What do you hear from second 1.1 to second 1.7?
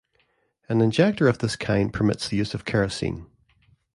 of this